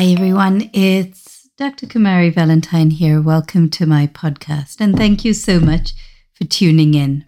Hi, 0.00 0.06
everyone. 0.06 0.70
It's 0.72 1.50
Dr. 1.58 1.84
Kumari 1.84 2.32
Valentine 2.34 2.88
here. 2.88 3.20
Welcome 3.20 3.68
to 3.72 3.84
my 3.84 4.06
podcast, 4.06 4.80
and 4.80 4.96
thank 4.96 5.26
you 5.26 5.34
so 5.34 5.60
much 5.60 5.92
for 6.32 6.44
tuning 6.44 6.94
in. 6.94 7.26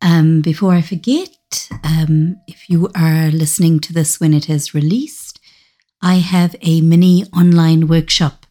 Um, 0.00 0.40
before 0.40 0.72
I 0.72 0.80
forget, 0.80 1.68
um, 1.82 2.36
if 2.48 2.70
you 2.70 2.88
are 2.96 3.28
listening 3.30 3.80
to 3.80 3.92
this 3.92 4.18
when 4.18 4.32
it 4.32 4.48
is 4.48 4.72
released, 4.72 5.40
I 6.00 6.14
have 6.14 6.56
a 6.62 6.80
mini 6.80 7.24
online 7.36 7.86
workshop 7.86 8.46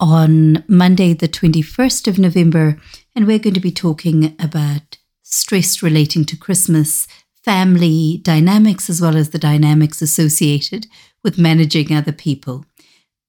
on 0.00 0.64
Monday, 0.66 1.14
the 1.14 1.28
21st 1.28 2.08
of 2.08 2.18
November, 2.18 2.80
and 3.14 3.28
we're 3.28 3.38
going 3.38 3.54
to 3.54 3.60
be 3.60 3.70
talking 3.70 4.34
about 4.40 4.98
stress 5.22 5.84
relating 5.84 6.24
to 6.24 6.36
Christmas, 6.36 7.06
family 7.44 8.18
dynamics, 8.24 8.90
as 8.90 9.00
well 9.00 9.16
as 9.16 9.30
the 9.30 9.38
dynamics 9.38 10.02
associated 10.02 10.88
with 11.22 11.38
managing 11.38 11.94
other 11.94 12.12
people. 12.12 12.64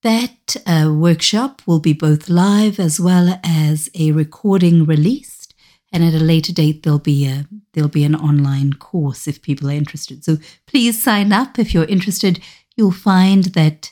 That 0.04 0.56
uh, 0.66 0.92
workshop 0.94 1.62
will 1.68 1.80
be 1.80 1.94
both 1.94 2.30
live 2.30 2.80
as 2.80 3.00
well 3.00 3.40
as 3.44 3.90
a 3.94 4.12
recording 4.12 4.86
released, 4.86 5.54
and 5.92 6.04
at 6.04 6.14
a 6.14 6.24
later 6.24 6.52
date 6.54 6.82
there'll 6.82 7.00
be 7.00 7.28
a 7.28 7.46
there'll 7.74 7.90
be 7.90 8.04
an 8.04 8.16
online 8.16 8.74
course 8.74 9.28
if 9.28 9.42
people 9.42 9.70
are 9.70 9.74
interested. 9.74 10.24
So 10.24 10.38
please 10.66 11.02
sign 11.02 11.32
up 11.32 11.60
if 11.60 11.74
you're 11.74 11.86
interested. 11.86 12.40
You'll 12.76 12.92
find 12.92 13.46
that 13.46 13.92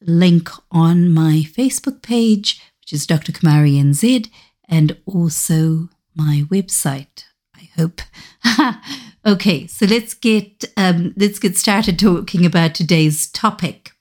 link 0.00 0.50
on 0.70 1.12
my 1.12 1.44
Facebook 1.46 2.02
page, 2.02 2.62
which 2.80 2.92
is 2.92 3.06
Dr. 3.06 3.32
Kumari 3.32 3.74
NZ, 3.74 4.30
and 4.68 4.96
also 5.04 5.88
my 6.14 6.44
website. 6.48 7.24
I 7.60 7.68
hope. 7.80 8.00
okay, 9.26 9.66
so 9.66 9.86
let's 9.86 10.14
get 10.14 10.64
um, 10.76 11.14
let's 11.16 11.38
get 11.38 11.56
started 11.56 11.98
talking 11.98 12.46
about 12.46 12.74
today's 12.74 13.28
topic. 13.28 13.92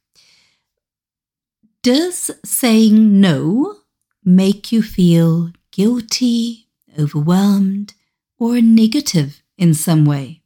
Does 1.82 2.32
saying 2.46 3.20
no 3.20 3.78
make 4.24 4.72
you 4.72 4.82
feel 4.82 5.52
guilty, 5.72 6.68
overwhelmed, 6.98 7.94
or 8.38 8.62
negative 8.62 9.42
in 9.58 9.74
some 9.74 10.06
way? 10.06 10.42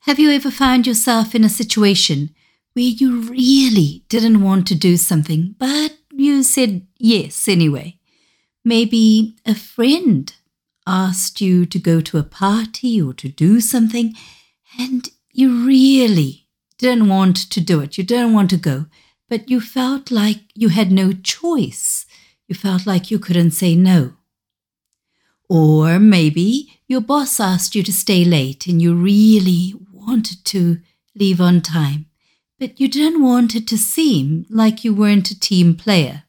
Have 0.00 0.18
you 0.18 0.30
ever 0.30 0.50
found 0.50 0.86
yourself 0.86 1.34
in 1.34 1.44
a 1.44 1.48
situation 1.48 2.34
where 2.72 2.84
you 2.84 3.20
really 3.22 4.04
didn't 4.08 4.42
want 4.42 4.66
to 4.68 4.74
do 4.74 4.96
something, 4.96 5.54
but 5.58 5.96
you 6.12 6.42
said 6.42 6.86
yes 6.98 7.46
anyway? 7.48 7.98
Maybe 8.64 9.36
a 9.44 9.54
friend 9.54 10.32
asked 10.86 11.40
you 11.40 11.66
to 11.66 11.78
go 11.78 12.00
to 12.00 12.18
a 12.18 12.22
party 12.22 13.00
or 13.00 13.12
to 13.14 13.28
do 13.28 13.60
something, 13.60 14.14
and 14.78 15.08
you 15.30 15.66
really 15.66 16.48
didn't 16.78 17.08
want 17.08 17.36
to 17.36 17.60
do 17.60 17.80
it. 17.80 17.96
You 17.96 18.04
didn't 18.04 18.34
want 18.34 18.50
to 18.50 18.56
go, 18.56 18.86
but 19.28 19.48
you 19.48 19.60
felt 19.60 20.10
like 20.10 20.40
you 20.54 20.68
had 20.68 20.90
no 20.90 21.12
choice. 21.12 22.06
You 22.48 22.54
felt 22.54 22.86
like 22.86 23.10
you 23.10 23.18
couldn't 23.18 23.52
say 23.52 23.74
no. 23.74 24.14
Or 25.48 25.98
maybe 25.98 26.80
your 26.88 27.00
boss 27.00 27.38
asked 27.38 27.74
you 27.74 27.82
to 27.82 27.92
stay 27.92 28.24
late 28.24 28.66
and 28.66 28.80
you 28.80 28.94
really 28.94 29.74
wanted 29.92 30.44
to 30.46 30.80
leave 31.14 31.40
on 31.40 31.60
time, 31.60 32.06
but 32.58 32.80
you 32.80 32.88
didn't 32.88 33.22
want 33.22 33.54
it 33.54 33.66
to 33.68 33.78
seem 33.78 34.46
like 34.50 34.84
you 34.84 34.94
weren't 34.94 35.30
a 35.30 35.38
team 35.38 35.74
player. 35.76 36.24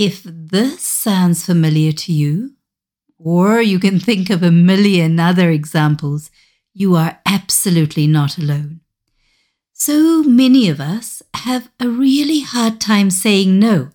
If 0.00 0.22
this 0.24 0.80
sounds 0.80 1.44
familiar 1.44 1.92
to 1.92 2.10
you, 2.10 2.54
or 3.18 3.60
you 3.60 3.78
can 3.78 4.00
think 4.00 4.30
of 4.30 4.42
a 4.42 4.50
million 4.50 5.20
other 5.20 5.50
examples, 5.50 6.30
you 6.72 6.96
are 6.96 7.20
absolutely 7.26 8.06
not 8.06 8.38
alone. 8.38 8.80
So 9.74 10.22
many 10.22 10.70
of 10.70 10.80
us 10.80 11.22
have 11.34 11.68
a 11.78 11.90
really 11.90 12.40
hard 12.40 12.80
time 12.80 13.10
saying 13.10 13.58
no, 13.58 13.90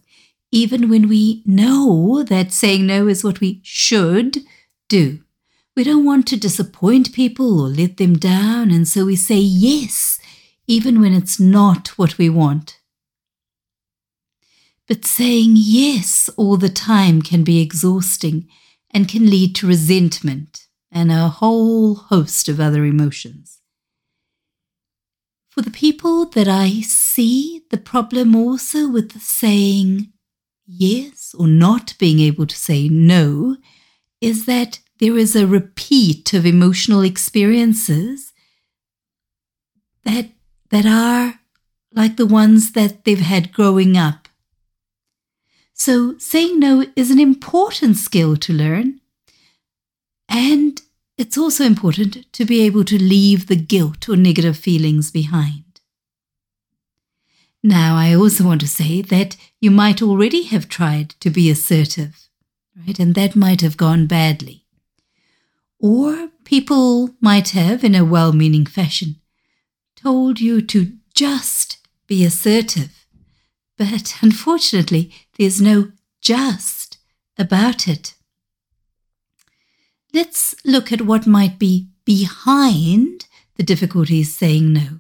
even 0.52 0.90
when 0.90 1.10
we 1.10 1.42
know 1.44 2.22
that 2.22 2.52
saying 2.52 2.86
no 2.86 3.08
is 3.08 3.24
what 3.24 3.40
we 3.40 3.62
should 3.64 4.44
do. 4.88 5.22
We 5.76 5.84
don't 5.84 6.06
want 6.06 6.28
to 6.28 6.38
disappoint 6.38 7.14
people 7.14 7.60
or 7.60 7.68
let 7.68 7.98
them 7.98 8.16
down, 8.20 8.70
and 8.70 8.88
so 8.88 9.06
we 9.06 9.16
say 9.16 9.40
yes, 9.40 10.20
even 10.68 11.02
when 11.02 11.14
it's 11.14 11.40
not 11.40 11.98
what 11.98 12.20
we 12.20 12.30
want. 12.30 12.80
But 14.88 15.06
saying 15.06 15.54
yes 15.56 16.30
all 16.38 16.58
the 16.58 16.70
time 16.70 17.22
can 17.22 17.44
be 17.44 17.62
exhausting 17.62 18.48
and 18.92 19.10
can 19.10 19.30
lead 19.30 19.56
to 19.56 19.68
resentment 19.68 20.68
and 20.92 21.12
a 21.12 21.28
whole 21.28 21.96
host 21.96 22.48
of 22.48 22.60
other 22.60 22.86
emotions. 22.86 23.62
For 25.50 25.62
the 25.62 25.72
people 25.72 26.26
that 26.26 26.48
I 26.48 26.82
see, 26.82 27.64
the 27.72 27.78
problem 27.78 28.36
also 28.36 28.90
with 28.90 29.22
saying 29.22 30.12
yes 30.68 31.34
or 31.38 31.48
not 31.48 31.96
being 31.98 32.20
able 32.20 32.46
to 32.46 32.56
say 32.56 32.90
no 32.90 33.58
is 34.22 34.46
that 34.46 34.80
there 35.00 35.18
is 35.18 35.36
a 35.36 35.48
repeat 35.48 36.34
of 36.34 36.46
emotional 36.46 37.02
experiences 37.02 38.34
that 40.04 40.30
that 40.70 40.86
are 40.86 41.40
like 41.92 42.18
the 42.18 42.26
ones 42.26 42.74
that 42.74 43.04
they've 43.04 43.20
had 43.20 43.54
growing 43.54 43.98
up 43.98 44.25
so, 45.78 46.18
saying 46.18 46.58
no 46.58 46.86
is 46.96 47.12
an 47.12 47.20
important 47.20 47.98
skill 47.98 48.38
to 48.38 48.54
learn. 48.54 49.02
And 50.30 50.82
it's 51.18 51.38
also 51.38 51.66
important 51.66 52.32
to 52.32 52.46
be 52.46 52.62
able 52.62 52.86
to 52.86 52.98
leave 52.98 53.48
the 53.48 53.58
guilt 53.58 54.08
or 54.08 54.16
negative 54.16 54.56
feelings 54.56 55.12
behind. 55.12 55.82
Now, 57.62 57.98
I 57.98 58.16
also 58.16 58.46
want 58.46 58.62
to 58.62 58.70
say 58.70 59.02
that 59.02 59.36
you 59.60 59.70
might 59.70 60.02
already 60.02 60.44
have 60.44 60.70
tried 60.70 61.10
to 61.20 61.30
be 61.30 61.52
assertive, 61.52 62.30
right? 62.78 62.98
And 62.98 63.14
that 63.16 63.36
might 63.36 63.60
have 63.60 63.76
gone 63.76 64.08
badly. 64.08 64.66
Or 65.78 66.30
people 66.46 67.10
might 67.20 67.50
have, 67.50 67.84
in 67.84 67.96
a 67.96 68.06
well 68.06 68.32
meaning 68.32 68.66
fashion, 68.66 69.18
told 69.98 70.40
you 70.40 70.62
to 70.62 70.94
just 71.14 71.86
be 72.08 72.24
assertive 72.24 72.95
but 73.78 74.18
unfortunately, 74.22 75.12
there's 75.38 75.62
no 75.62 75.92
just 76.22 76.98
about 77.38 77.88
it. 77.88 78.16
Let's 80.14 80.56
look 80.64 80.92
at 80.92 81.02
what 81.02 81.28
might 81.28 81.60
be 81.60 81.90
behind 82.06 83.28
the 83.56 83.64
difficulties 83.64 84.36
saying 84.36 84.72
no. 84.72 85.00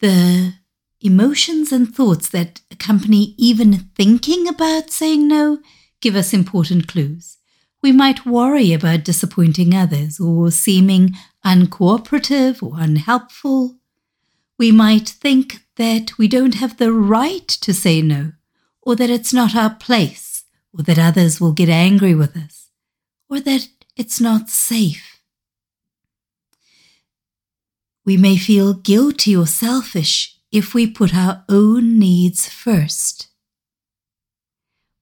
The 0.00 0.54
emotions 1.00 1.72
and 1.72 1.94
thoughts 1.94 2.28
that 2.30 2.60
accompany 2.70 3.34
even 3.38 3.90
thinking 3.96 4.46
about 4.46 4.90
saying 4.90 5.26
no 5.26 5.58
give 6.00 6.14
us 6.14 6.34
important 6.34 6.88
clues. 6.88 7.38
We 7.82 7.92
might 7.92 8.26
worry 8.26 8.72
about 8.74 9.04
disappointing 9.04 9.74
others 9.74 10.20
or 10.20 10.50
seeming 10.50 11.14
uncooperative 11.44 12.62
or 12.62 12.74
unhelpful. 12.76 13.76
We 14.58 14.70
might 14.70 15.08
think 15.08 15.60
that 15.80 16.18
we 16.18 16.28
don't 16.28 16.56
have 16.56 16.76
the 16.76 16.92
right 16.92 17.48
to 17.48 17.72
say 17.72 18.02
no, 18.02 18.32
or 18.82 18.94
that 18.94 19.08
it's 19.08 19.32
not 19.32 19.56
our 19.56 19.74
place, 19.76 20.44
or 20.76 20.84
that 20.84 20.98
others 20.98 21.40
will 21.40 21.54
get 21.54 21.70
angry 21.70 22.14
with 22.14 22.36
us, 22.36 22.68
or 23.30 23.40
that 23.40 23.66
it's 23.96 24.20
not 24.20 24.50
safe. 24.50 25.22
We 28.04 28.18
may 28.18 28.36
feel 28.36 28.74
guilty 28.74 29.34
or 29.34 29.46
selfish 29.46 30.36
if 30.52 30.74
we 30.74 30.86
put 30.86 31.14
our 31.14 31.44
own 31.48 31.98
needs 31.98 32.46
first. 32.46 33.28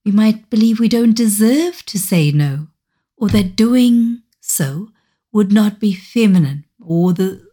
We 0.05 0.13
might 0.13 0.49
believe 0.49 0.79
we 0.79 0.89
don't 0.89 1.17
deserve 1.17 1.85
to 1.87 1.99
say 1.99 2.31
no, 2.31 2.69
or 3.17 3.29
that 3.31 3.57
doing 3.57 4.23
so 4.41 4.91
would 5.33 5.51
not 5.51 5.81
be 5.81 5.93
feminine, 5.93 6.67
or 6.81 7.13
the, 7.13 7.49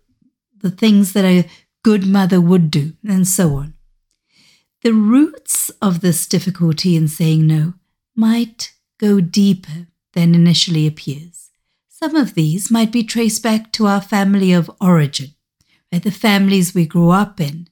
the 0.56 0.70
things 0.70 1.14
that 1.14 1.26
are 1.26 1.50
good 1.86 2.08
mother 2.08 2.42
would 2.42 2.72
do, 2.72 2.94
and 3.08 3.28
so 3.28 3.58
on. 3.58 3.76
The 4.82 4.92
roots 4.92 5.70
of 5.84 6.02
this 6.02 6.26
difficulty 6.26 6.96
in 6.96 7.08
saying 7.08 7.46
no 7.46 7.76
might 8.16 8.74
go 9.00 9.22
deeper 9.22 9.86
than 10.14 10.34
initially 10.34 10.88
appears. 10.88 11.52
Some 11.88 12.16
of 12.16 12.34
these 12.34 12.72
might 12.72 12.92
be 12.92 13.04
traced 13.04 13.44
back 13.44 13.72
to 13.74 13.86
our 13.86 14.02
family 14.02 14.52
of 14.52 14.72
origin, 14.82 15.36
right? 15.94 16.02
the 16.02 16.10
families 16.10 16.74
we 16.74 16.88
grew 16.88 17.12
up 17.12 17.40
in, 17.40 17.68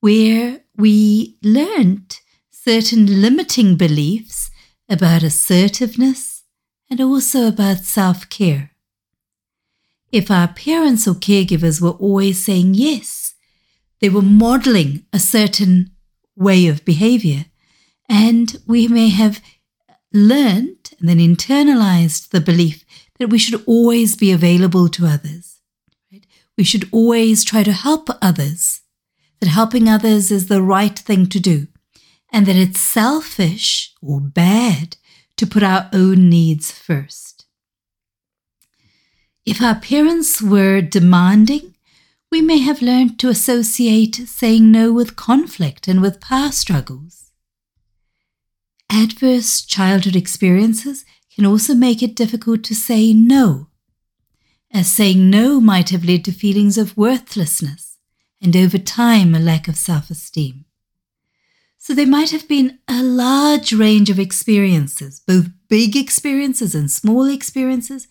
where 0.00 0.62
we 0.74 1.36
learnt 1.42 2.22
certain 2.50 3.20
limiting 3.20 3.76
beliefs 3.76 4.50
about 4.88 5.22
assertiveness 5.22 6.44
and 6.88 6.98
also 6.98 7.46
about 7.46 7.80
self 7.80 8.26
care. 8.30 8.70
If 10.10 10.30
our 10.30 10.48
parents 10.48 11.06
or 11.06 11.12
caregivers 11.12 11.82
were 11.82 11.98
always 12.06 12.42
saying 12.42 12.72
yes, 12.72 13.33
they 14.04 14.10
were 14.10 14.20
modeling 14.20 15.02
a 15.14 15.18
certain 15.18 15.90
way 16.36 16.66
of 16.66 16.84
behavior. 16.84 17.46
And 18.06 18.54
we 18.66 18.86
may 18.86 19.08
have 19.08 19.40
learned 20.12 20.90
and 21.00 21.08
then 21.08 21.16
internalized 21.16 22.28
the 22.28 22.42
belief 22.42 22.84
that 23.18 23.30
we 23.30 23.38
should 23.38 23.64
always 23.64 24.14
be 24.14 24.30
available 24.30 24.90
to 24.90 25.06
others. 25.06 25.62
Right? 26.12 26.26
we 26.58 26.64
should 26.64 26.86
always 26.92 27.44
try 27.44 27.62
to 27.62 27.72
help 27.72 28.10
others, 28.20 28.82
that 29.40 29.48
helping 29.48 29.88
others 29.88 30.30
is 30.30 30.48
the 30.48 30.60
right 30.60 30.98
thing 30.98 31.26
to 31.30 31.40
do, 31.40 31.68
and 32.30 32.44
that 32.44 32.56
it's 32.56 32.80
selfish 32.80 33.94
or 34.02 34.20
bad 34.20 34.98
to 35.38 35.46
put 35.46 35.62
our 35.62 35.88
own 35.94 36.28
needs 36.28 36.70
first. 36.70 37.46
If 39.46 39.62
our 39.62 39.76
parents 39.76 40.42
were 40.42 40.82
demanding, 40.82 41.73
we 42.34 42.42
may 42.42 42.58
have 42.58 42.82
learned 42.82 43.16
to 43.16 43.28
associate 43.28 44.16
saying 44.26 44.72
no 44.72 44.92
with 44.92 45.14
conflict 45.14 45.86
and 45.86 46.00
with 46.02 46.20
power 46.20 46.50
struggles. 46.50 47.30
Adverse 48.90 49.60
childhood 49.64 50.16
experiences 50.16 51.04
can 51.32 51.46
also 51.46 51.74
make 51.74 52.02
it 52.02 52.16
difficult 52.16 52.64
to 52.64 52.74
say 52.74 53.12
no, 53.12 53.68
as 54.72 54.90
saying 54.90 55.30
no 55.30 55.60
might 55.60 55.90
have 55.90 56.04
led 56.04 56.24
to 56.24 56.32
feelings 56.32 56.76
of 56.76 56.96
worthlessness 56.96 57.98
and 58.42 58.56
over 58.56 58.78
time 58.78 59.32
a 59.32 59.38
lack 59.38 59.68
of 59.68 59.76
self 59.76 60.10
esteem. 60.10 60.64
So 61.78 61.94
there 61.94 62.04
might 62.04 62.32
have 62.32 62.48
been 62.48 62.80
a 62.88 63.00
large 63.00 63.72
range 63.72 64.10
of 64.10 64.18
experiences, 64.18 65.20
both 65.24 65.50
big 65.68 65.94
experiences 65.94 66.74
and 66.74 66.90
small 66.90 67.26
experiences, 67.26 68.08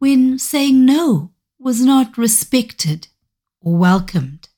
when 0.00 0.38
saying 0.38 0.84
no 0.84 1.32
was 1.58 1.82
not 1.82 2.18
respected 2.18 3.08
welcomed. 3.72 4.48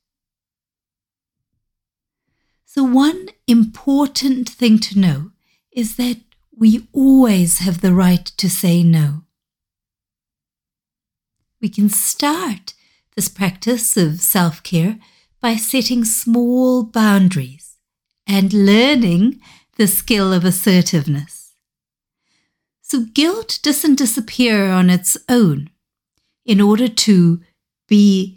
So, 2.64 2.84
one 2.84 3.28
important 3.46 4.48
thing 4.48 4.78
to 4.80 4.98
know 4.98 5.30
is 5.72 5.96
that 5.96 6.18
we 6.54 6.86
always 6.92 7.58
have 7.58 7.80
the 7.80 7.94
right 7.94 8.24
to 8.24 8.50
say 8.50 8.82
no. 8.82 9.22
We 11.60 11.68
can 11.68 11.88
start 11.88 12.74
this 13.14 13.28
practice 13.28 13.96
of 13.96 14.20
self 14.20 14.62
care 14.62 14.98
by 15.40 15.56
setting 15.56 16.04
small 16.04 16.82
boundaries 16.82 17.78
and 18.26 18.52
learning 18.52 19.40
the 19.76 19.86
skill 19.86 20.32
of 20.32 20.44
assertiveness. 20.44 21.54
So, 22.82 23.04
guilt 23.04 23.58
doesn't 23.62 23.96
disappear 23.96 24.70
on 24.70 24.90
its 24.90 25.16
own. 25.28 25.70
In 26.44 26.60
order 26.60 26.88
to 26.88 27.40
be 27.88 28.35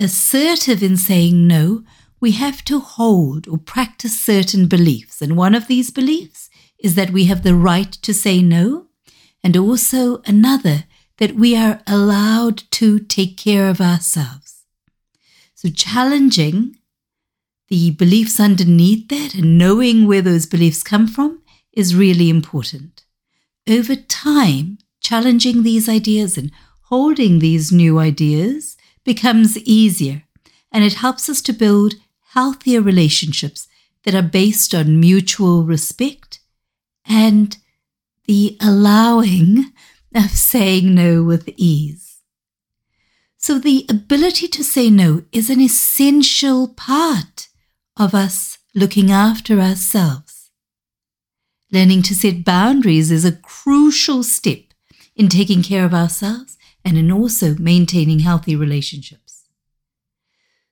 assertive 0.00 0.82
in 0.82 0.96
saying 0.96 1.46
no, 1.46 1.82
we 2.20 2.32
have 2.32 2.64
to 2.64 2.80
hold 2.80 3.46
or 3.48 3.58
practice 3.58 4.18
certain 4.18 4.66
beliefs. 4.66 5.20
And 5.20 5.36
one 5.36 5.54
of 5.54 5.66
these 5.66 5.90
beliefs 5.90 6.48
is 6.78 6.94
that 6.94 7.10
we 7.10 7.24
have 7.26 7.42
the 7.42 7.54
right 7.54 7.90
to 7.92 8.12
say 8.12 8.42
no, 8.42 8.86
and 9.42 9.56
also 9.56 10.22
another 10.26 10.84
that 11.18 11.34
we 11.34 11.56
are 11.56 11.80
allowed 11.86 12.62
to 12.70 12.98
take 12.98 13.36
care 13.36 13.68
of 13.68 13.80
ourselves. 13.80 14.64
So, 15.54 15.70
challenging 15.70 16.76
the 17.68 17.90
beliefs 17.90 18.38
underneath 18.38 19.08
that 19.08 19.34
and 19.34 19.58
knowing 19.58 20.06
where 20.06 20.22
those 20.22 20.46
beliefs 20.46 20.82
come 20.82 21.08
from 21.08 21.42
is 21.72 21.96
really 21.96 22.28
important. 22.28 23.04
Over 23.68 23.96
time, 23.96 24.78
challenging 25.00 25.62
these 25.62 25.88
ideas 25.88 26.38
and 26.38 26.52
holding 26.82 27.38
these 27.38 27.72
new 27.72 27.98
ideas 27.98 28.76
becomes 29.06 29.56
easier, 29.58 30.24
and 30.70 30.84
it 30.84 30.94
helps 30.94 31.30
us 31.30 31.40
to 31.42 31.54
build 31.54 31.94
healthier 32.34 32.82
relationships 32.82 33.66
that 34.04 34.14
are 34.14 34.22
based 34.22 34.74
on 34.74 35.00
mutual 35.00 35.64
respect 35.64 36.40
and 37.06 37.56
the 38.26 38.58
allowing 38.60 39.72
of 40.14 40.30
saying 40.30 40.94
no 40.94 41.22
with 41.22 41.48
ease. 41.56 42.18
So, 43.38 43.58
the 43.58 43.86
ability 43.88 44.48
to 44.48 44.64
say 44.64 44.90
no 44.90 45.22
is 45.30 45.50
an 45.50 45.60
essential 45.60 46.68
part 46.68 47.48
of 47.96 48.14
us 48.14 48.58
looking 48.74 49.10
after 49.10 49.60
ourselves. 49.60 50.50
Learning 51.72 52.02
to 52.02 52.14
set 52.14 52.44
boundaries 52.44 53.10
is 53.10 53.24
a 53.24 53.32
crucial 53.32 54.22
step 54.22 54.62
in 55.14 55.28
taking 55.28 55.62
care 55.62 55.84
of 55.84 55.94
ourselves 55.94 56.55
and 56.86 56.96
in 56.96 57.10
also 57.10 57.56
maintaining 57.56 58.20
healthy 58.20 58.54
relationships. 58.54 59.42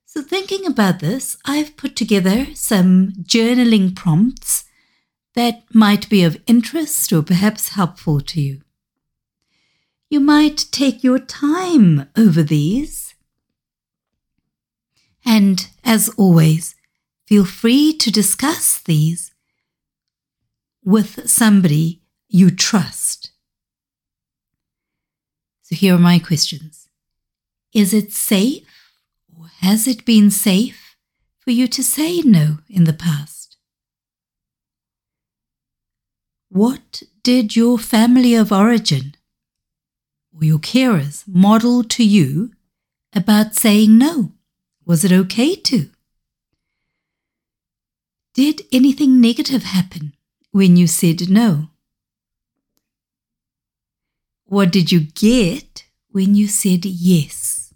So, 0.07 0.23
thinking 0.23 0.65
about 0.65 1.01
this, 1.01 1.37
I've 1.45 1.77
put 1.77 1.97
together 1.97 2.47
some 2.55 3.11
journaling 3.25 3.97
prompts 3.97 4.65
that 5.35 5.65
might 5.75 6.09
be 6.09 6.23
of 6.23 6.41
interest 6.47 7.13
or 7.13 7.21
perhaps 7.25 7.71
helpful 7.71 8.21
to 8.21 8.41
you. 8.41 8.61
You 10.09 10.21
might 10.21 10.67
take 10.71 11.03
your 11.03 11.19
time 11.19 12.09
over 12.17 12.45
these. 12.45 13.17
And 15.27 15.67
as 15.83 16.09
always, 16.11 16.77
feel 17.27 17.45
free 17.45 17.93
to 17.99 18.13
discuss 18.13 18.81
these 18.81 19.33
with 20.85 21.29
somebody 21.29 22.03
you 22.29 22.53
trust. 22.53 23.24
So 25.65 25.75
here 25.75 25.95
are 25.95 25.99
my 25.99 26.19
questions. 26.19 26.89
Is 27.73 27.95
it 27.95 28.13
safe 28.13 28.93
or 29.35 29.47
has 29.61 29.89
it 29.89 30.05
been 30.05 30.31
safe 30.31 30.95
for 31.39 31.53
you 31.53 31.67
to 31.69 31.83
say 31.83 32.21
no 32.21 32.59
in 32.69 32.85
the 32.85 32.93
past? 32.93 33.57
What 36.51 37.03
did 37.23 37.57
your 37.57 37.79
family 37.79 38.35
of 38.35 38.53
origin 38.53 39.15
or 40.37 40.45
your 40.45 40.59
carers 40.59 41.27
model 41.27 41.83
to 41.83 42.05
you 42.05 42.53
about 43.15 43.55
saying 43.55 43.97
no? 43.97 44.33
Was 44.85 45.03
it 45.03 45.13
okay 45.13 45.57
to? 45.57 45.89
Did 48.35 48.67
anything 48.71 49.19
negative 49.19 49.63
happen 49.63 50.13
when 50.51 50.77
you 50.77 50.87
said 50.87 51.31
no? 51.31 51.71
What 54.55 54.71
did 54.71 54.93
you 54.93 55.01
get 55.01 55.85
when 56.13 56.37
you 56.37 56.47
said 56.47 56.85
yes? 56.85 57.75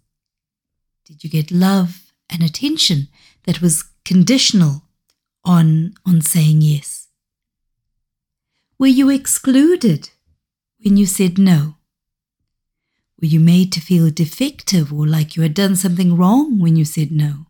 Did 1.05 1.25
you 1.25 1.29
get 1.29 1.51
love 1.51 2.13
and 2.31 2.41
attention 2.41 3.09
that 3.47 3.61
was 3.61 3.83
conditional 4.05 4.85
on, 5.45 5.95
on 6.07 6.21
saying 6.21 6.63
yes? 6.63 7.09
Were 8.79 8.87
you 8.87 9.11
excluded 9.11 10.11
when 10.79 10.97
you 10.97 11.05
said 11.05 11.37
no? 11.37 11.75
Were 13.21 13.27
you 13.27 13.41
made 13.41 13.73
to 13.73 13.81
feel 13.81 14.09
defective 14.11 14.93
or 14.93 15.05
like 15.05 15.35
you 15.35 15.43
had 15.43 15.55
done 15.55 15.75
something 15.75 16.17
wrong 16.17 16.61
when 16.61 16.77
you 16.77 16.85
said 16.85 17.11
no? 17.11 17.47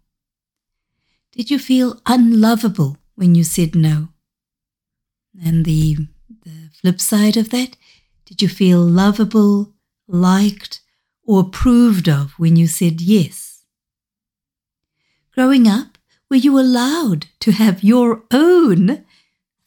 Did 1.32 1.50
you 1.50 1.58
feel 1.58 2.00
unlovable 2.06 2.97
when 3.14 3.35
you 3.35 3.44
said 3.44 3.75
no? 3.75 4.08
And 5.38 5.66
the, 5.66 5.99
the 6.47 6.70
flip 6.80 6.99
side 6.99 7.37
of 7.37 7.50
that, 7.50 7.76
did 8.28 8.42
you 8.42 8.49
feel 8.49 8.80
lovable, 8.80 9.73
liked, 10.06 10.82
or 11.25 11.40
approved 11.40 12.11
of 12.11 12.32
when 12.32 12.56
you 12.56 12.66
said 12.66 13.00
yes? 13.00 13.64
Growing 15.32 15.66
up, 15.66 15.97
were 16.28 16.37
you 16.37 16.58
allowed 16.58 17.25
to 17.40 17.52
have 17.52 17.82
your 17.82 18.25
own 18.30 19.06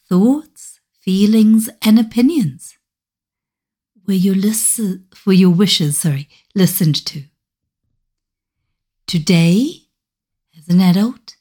thoughts, 0.07 0.79
feelings, 0.99 1.71
and 1.81 1.97
opinions? 1.97 2.77
Were 4.07 4.13
your, 4.13 4.35
listen, 4.35 5.07
were 5.25 5.33
your 5.33 5.49
wishes 5.49 5.97
sorry, 5.97 6.29
listened 6.53 7.03
to? 7.07 7.23
Today, 9.07 9.87
as 10.55 10.69
an 10.69 10.81
adult, 10.81 11.35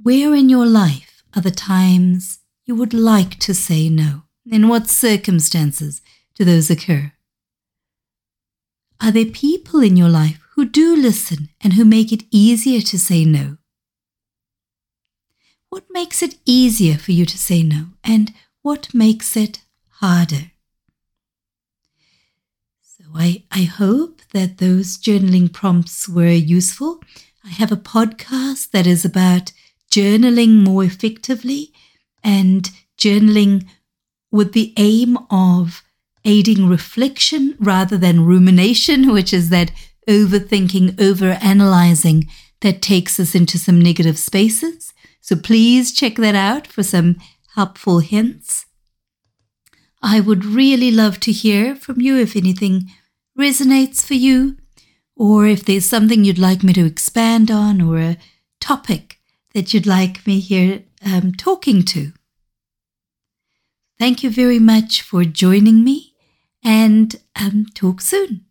where 0.00 0.32
in 0.32 0.48
your 0.48 0.66
life 0.66 1.24
are 1.34 1.42
the 1.42 1.50
times 1.50 2.38
you 2.64 2.76
would 2.76 2.94
like 2.94 3.40
to 3.40 3.52
say 3.52 3.88
no? 3.88 4.25
In 4.48 4.68
what 4.68 4.88
circumstances 4.88 6.02
do 6.36 6.44
those 6.44 6.70
occur? 6.70 7.12
Are 9.00 9.10
there 9.10 9.26
people 9.26 9.80
in 9.80 9.96
your 9.96 10.08
life 10.08 10.38
who 10.54 10.64
do 10.64 10.94
listen 10.94 11.48
and 11.60 11.72
who 11.72 11.84
make 11.84 12.12
it 12.12 12.24
easier 12.30 12.80
to 12.80 12.98
say 12.98 13.24
no? 13.24 13.58
What 15.68 15.84
makes 15.90 16.22
it 16.22 16.36
easier 16.44 16.96
for 16.96 17.10
you 17.10 17.26
to 17.26 17.36
say 17.36 17.62
no, 17.62 17.88
and 18.04 18.32
what 18.62 18.94
makes 18.94 19.36
it 19.36 19.62
harder? 20.00 20.52
So 22.80 23.04
I, 23.14 23.42
I 23.50 23.64
hope 23.64 24.22
that 24.32 24.58
those 24.58 24.96
journaling 24.96 25.52
prompts 25.52 26.08
were 26.08 26.28
useful. 26.28 27.00
I 27.44 27.48
have 27.48 27.72
a 27.72 27.76
podcast 27.76 28.70
that 28.70 28.86
is 28.86 29.04
about 29.04 29.52
journaling 29.90 30.62
more 30.62 30.84
effectively 30.84 31.72
and 32.22 32.70
journaling 32.96 33.66
with 34.30 34.52
the 34.52 34.72
aim 34.76 35.18
of 35.30 35.82
aiding 36.24 36.68
reflection 36.68 37.56
rather 37.58 37.96
than 37.96 38.26
rumination, 38.26 39.12
which 39.12 39.32
is 39.32 39.50
that 39.50 39.72
overthinking, 40.08 41.00
over 41.00 41.38
analyzing 41.40 42.28
that 42.60 42.82
takes 42.82 43.20
us 43.20 43.34
into 43.34 43.58
some 43.58 43.80
negative 43.80 44.18
spaces. 44.18 44.92
So 45.20 45.36
please 45.36 45.92
check 45.92 46.16
that 46.16 46.34
out 46.34 46.66
for 46.66 46.82
some 46.82 47.16
helpful 47.54 47.98
hints. 47.98 48.66
I 50.02 50.20
would 50.20 50.44
really 50.44 50.90
love 50.90 51.18
to 51.20 51.32
hear 51.32 51.74
from 51.74 52.00
you 52.00 52.16
if 52.16 52.36
anything 52.36 52.90
resonates 53.36 54.04
for 54.04 54.14
you 54.14 54.56
or 55.16 55.46
if 55.46 55.64
there's 55.64 55.86
something 55.86 56.24
you'd 56.24 56.38
like 56.38 56.62
me 56.62 56.72
to 56.74 56.84
expand 56.84 57.50
on, 57.50 57.80
or 57.80 57.98
a 57.98 58.18
topic 58.60 59.18
that 59.54 59.72
you'd 59.72 59.86
like 59.86 60.26
me 60.26 60.38
here 60.38 60.82
um, 61.04 61.32
talking 61.32 61.82
to. 61.82 62.12
Thank 63.98 64.22
you 64.22 64.30
very 64.30 64.58
much 64.58 65.02
for 65.02 65.24
joining 65.24 65.84
me 65.84 66.14
and 66.64 67.16
um, 67.40 67.66
talk 67.74 68.00
soon. 68.00 68.45